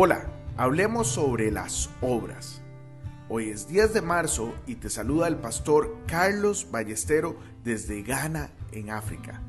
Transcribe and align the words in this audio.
Hola, 0.00 0.30
hablemos 0.56 1.08
sobre 1.08 1.50
las 1.50 1.90
obras. 2.02 2.62
Hoy 3.28 3.48
es 3.48 3.66
10 3.66 3.94
de 3.94 4.00
marzo 4.00 4.54
y 4.64 4.76
te 4.76 4.90
saluda 4.90 5.26
el 5.26 5.34
pastor 5.38 5.96
Carlos 6.06 6.68
Ballestero 6.70 7.36
desde 7.64 8.04
Ghana, 8.04 8.52
en 8.70 8.90
África. 8.90 9.42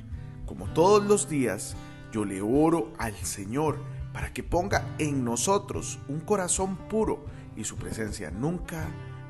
Como 0.47 0.65
todos 0.73 1.05
los 1.05 1.29
días, 1.29 1.75
yo 2.11 2.25
le 2.25 2.41
oro 2.41 2.91
al 2.97 3.13
Señor 3.17 3.77
para 4.11 4.33
que 4.33 4.41
ponga 4.41 4.87
en 4.97 5.23
nosotros 5.23 5.99
un 6.07 6.19
corazón 6.19 6.77
puro 6.87 7.23
y 7.55 7.63
su 7.63 7.75
presencia 7.75 8.31
nunca, 8.31 8.87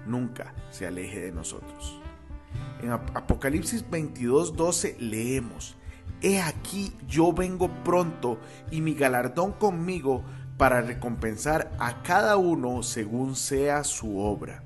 nunca 0.07 0.53
se 0.71 0.87
aleje 0.87 1.19
de 1.19 1.33
nosotros. 1.33 1.99
En 2.81 2.91
Apocalipsis 2.91 3.83
22:12 3.91 4.97
leemos, 4.99 5.75
He 6.21 6.41
aquí 6.41 6.93
yo 7.07 7.31
vengo 7.31 7.69
pronto 7.83 8.39
y 8.71 8.81
mi 8.81 8.93
galardón 8.93 9.53
conmigo 9.53 10.23
para 10.59 10.81
recompensar 10.81 11.71
a 11.79 12.03
cada 12.03 12.35
uno 12.35 12.83
según 12.83 13.37
sea 13.37 13.85
su 13.85 14.19
obra. 14.19 14.61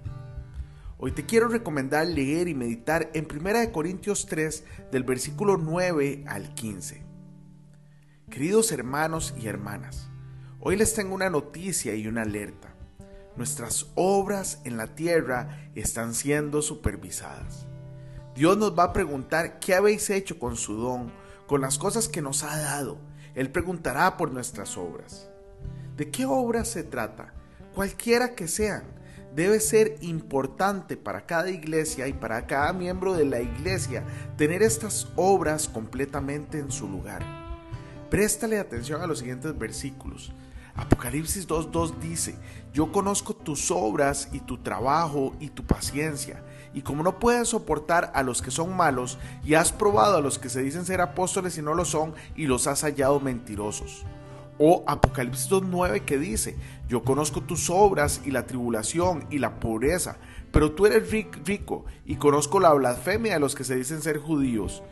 Hoy 0.98 1.12
te 1.12 1.28
quiero 1.28 1.50
recomendar 1.50 2.08
leer 2.08 2.48
y 2.48 2.56
meditar 2.56 3.12
en 3.14 3.28
1 3.32 3.72
Corintios 3.72 4.26
3 4.26 4.64
del 4.92 5.04
versículo 5.04 5.58
9 5.58 6.24
al 6.26 6.52
15. 6.56 7.04
Queridos 8.28 8.72
hermanos 8.72 9.36
y 9.40 9.46
hermanas, 9.46 10.10
hoy 10.60 10.78
les 10.78 10.96
tengo 10.96 11.14
una 11.14 11.30
noticia 11.30 11.94
y 11.94 12.08
una 12.08 12.24
alerta. 12.24 12.74
Nuestras 13.36 13.86
obras 13.94 14.62
en 14.64 14.78
la 14.78 14.96
tierra 14.96 15.70
están 15.76 16.16
siendo 16.16 16.64
supervisadas. 16.64 17.68
Dios 18.34 18.58
nos 18.58 18.76
va 18.76 18.86
a 18.86 18.94
preguntar 18.94 19.60
qué 19.60 19.76
habéis 19.76 20.10
hecho 20.10 20.40
con 20.40 20.58
su 20.58 20.74
don, 20.74 21.12
con 21.46 21.62
las 21.62 21.78
cosas 21.78 22.08
que 22.08 22.24
nos 22.24 22.42
ha 22.42 22.58
dado. 22.58 22.98
Él 23.36 23.52
preguntará 23.52 24.18
por 24.18 24.32
nuestras 24.32 24.76
obras. 24.76 25.30
¿De 25.96 26.10
qué 26.10 26.26
obras 26.26 26.70
se 26.70 26.84
trata? 26.84 27.34
Cualquiera 27.76 28.34
que 28.34 28.48
sean, 28.48 28.84
debe 29.36 29.60
ser 29.60 29.98
importante 30.02 30.98
para 30.98 31.28
cada 31.28 31.52
iglesia 31.52 32.08
y 32.08 32.14
para 32.14 32.48
cada 32.48 32.74
miembro 32.74 33.14
de 33.14 33.26
la 33.26 33.42
iglesia 33.42 34.04
tener 34.36 34.64
estas 34.64 35.08
obras 35.16 35.68
completamente 35.68 36.58
en 36.58 36.72
su 36.72 36.88
lugar. 36.88 37.24
Préstale 38.10 38.58
atención 38.58 39.02
a 39.02 39.08
los 39.08 39.20
siguientes 39.20 39.56
versículos. 39.58 40.32
Apocalipsis 40.76 41.48
2.2 41.48 42.00
dice, 42.00 42.36
yo 42.74 42.92
conozco 42.92 43.36
tus 43.36 43.70
obras 43.70 44.30
y 44.32 44.40
tu 44.40 44.58
trabajo 44.58 45.36
y 45.40 45.50
tu 45.50 45.64
paciencia, 45.64 46.44
y 46.74 46.82
como 46.82 47.04
no 47.04 47.20
puedes 47.20 47.50
soportar 47.50 48.12
a 48.16 48.24
los 48.24 48.42
que 48.42 48.50
son 48.50 48.76
malos, 48.76 49.20
y 49.44 49.54
has 49.54 49.72
probado 49.72 50.18
a 50.18 50.22
los 50.22 50.40
que 50.40 50.50
se 50.50 50.64
dicen 50.64 50.86
ser 50.86 51.02
apóstoles 51.02 51.56
y 51.60 51.62
no 51.62 51.76
lo 51.76 51.86
son, 51.86 52.16
y 52.36 52.48
los 52.48 52.66
has 52.66 52.82
hallado 52.82 53.20
mentirosos. 53.20 54.04
O 54.58 54.84
Apocalipsis 54.88 55.50
2.9 55.50 56.06
que 56.06 56.18
dice, 56.18 56.56
yo 56.88 57.04
conozco 57.04 57.42
tus 57.42 57.70
obras 57.70 58.22
y 58.24 58.32
la 58.32 58.46
tribulación 58.46 59.26
y 59.30 59.40
la 59.40 59.60
pobreza, 59.60 60.18
pero 60.52 60.74
tú 60.74 60.86
eres 60.86 61.10
rico 61.10 61.86
y 62.06 62.18
conozco 62.18 62.60
la 62.60 62.74
blasfemia 62.74 63.34
de 63.34 63.40
los 63.40 63.56
que 63.56 63.64
se 63.64 63.76
dicen 63.76 64.02
ser 64.02 64.20
judíos 64.20 64.84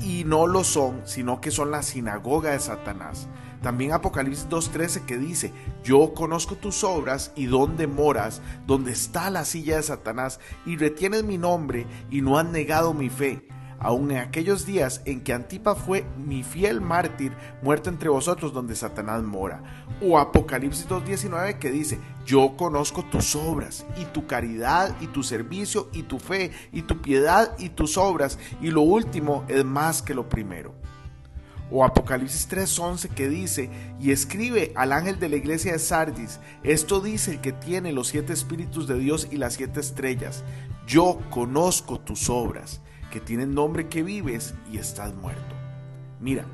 y 0.00 0.24
no 0.24 0.46
lo 0.46 0.64
son, 0.64 1.02
sino 1.04 1.40
que 1.40 1.50
son 1.50 1.70
la 1.70 1.82
sinagoga 1.82 2.52
de 2.52 2.60
Satanás. 2.60 3.28
También 3.62 3.92
Apocalipsis 3.92 4.48
2.13 4.48 5.04
que 5.04 5.18
dice, 5.18 5.52
yo 5.84 6.14
conozco 6.14 6.56
tus 6.56 6.82
obras 6.82 7.32
y 7.36 7.46
dónde 7.46 7.86
moras, 7.86 8.40
donde 8.66 8.92
está 8.92 9.28
la 9.30 9.44
silla 9.44 9.76
de 9.76 9.82
Satanás, 9.82 10.40
y 10.64 10.76
retienes 10.76 11.24
mi 11.24 11.36
nombre 11.36 11.86
y 12.10 12.22
no 12.22 12.38
has 12.38 12.46
negado 12.46 12.94
mi 12.94 13.10
fe 13.10 13.46
aun 13.80 14.10
en 14.10 14.18
aquellos 14.18 14.66
días 14.66 15.00
en 15.06 15.22
que 15.22 15.32
Antipa 15.32 15.74
fue 15.74 16.04
mi 16.16 16.42
fiel 16.42 16.80
mártir, 16.80 17.32
muerto 17.62 17.88
entre 17.88 18.10
vosotros 18.10 18.52
donde 18.52 18.76
Satanás 18.76 19.22
mora. 19.22 19.62
O 20.02 20.18
Apocalipsis 20.18 20.88
2.19 20.88 21.58
que 21.58 21.70
dice, 21.70 21.98
yo 22.26 22.56
conozco 22.56 23.04
tus 23.04 23.34
obras 23.34 23.86
y 24.00 24.04
tu 24.04 24.26
caridad 24.26 24.94
y 25.00 25.06
tu 25.06 25.22
servicio 25.22 25.88
y 25.92 26.02
tu 26.02 26.18
fe 26.18 26.52
y 26.72 26.82
tu 26.82 27.00
piedad 27.00 27.56
y 27.58 27.70
tus 27.70 27.96
obras 27.96 28.38
y 28.60 28.70
lo 28.70 28.82
último 28.82 29.44
es 29.48 29.64
más 29.64 30.02
que 30.02 30.14
lo 30.14 30.28
primero. 30.28 30.74
O 31.72 31.84
Apocalipsis 31.84 32.48
3:11 32.48 33.08
que 33.10 33.28
dice, 33.28 33.70
y 34.00 34.10
escribe 34.10 34.72
al 34.74 34.92
ángel 34.92 35.20
de 35.20 35.28
la 35.28 35.36
iglesia 35.36 35.72
de 35.72 35.78
Sardis, 35.78 36.40
esto 36.64 37.00
dice 37.00 37.30
el 37.32 37.40
que 37.40 37.52
tiene 37.52 37.92
los 37.92 38.08
siete 38.08 38.32
espíritus 38.32 38.88
de 38.88 38.98
Dios 38.98 39.28
y 39.30 39.36
las 39.36 39.54
siete 39.54 39.78
estrellas, 39.78 40.42
yo 40.86 41.20
conozco 41.30 42.00
tus 42.00 42.28
obras 42.28 42.80
que 43.10 43.20
tienen 43.20 43.54
nombre 43.54 43.88
que 43.88 44.02
vives 44.02 44.54
y 44.70 44.78
estás 44.78 45.14
muerto. 45.14 45.54
Mira, 46.20 46.44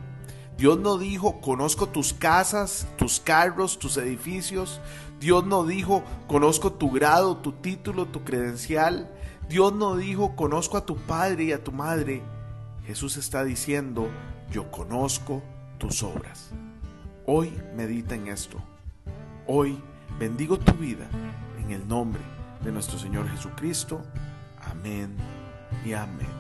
Dios 0.57 0.79
no 0.79 0.97
dijo, 0.97 1.41
conozco 1.41 1.89
tus 1.89 2.15
casas, 2.15 2.87
tus 2.97 3.21
carros, 3.21 3.79
tus 3.79 3.97
edificios. 3.99 4.81
Dios 5.21 5.45
no 5.45 5.65
dijo, 5.65 6.03
conozco 6.27 6.73
tu 6.73 6.91
grado, 6.91 7.37
tu 7.37 7.53
título, 7.53 8.07
tu 8.07 8.25
credencial. 8.25 9.11
Dios 9.49 9.75
no 9.75 9.97
dijo, 9.97 10.35
conozco 10.35 10.77
a 10.79 10.87
tu 10.87 10.97
padre 10.97 11.45
y 11.45 11.53
a 11.53 11.63
tu 11.63 11.73
madre. 11.73 12.23
Jesús 12.87 13.17
está 13.17 13.45
diciendo, 13.45 14.09
yo 14.51 14.71
conozco 14.71 15.43
tus 15.79 16.03
obras. 16.03 16.51
Hoy 17.27 17.53
medita 17.75 18.15
en 18.15 18.29
esto. 18.29 18.59
Hoy 19.47 19.79
bendigo 20.19 20.59
tu 20.59 20.73
vida 20.73 21.07
en 21.63 21.73
el 21.73 21.87
nombre 21.87 22.23
de 22.65 22.73
nuestro 22.73 22.99
Señor 22.99 23.29
Jesucristo. 23.29 24.01
Amén 24.63 25.17
y 25.85 25.93
amén. 25.93 26.36